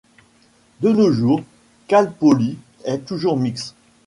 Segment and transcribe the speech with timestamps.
[0.79, 1.43] De nos jours,
[1.85, 3.75] Cal Poly est toujours mixte.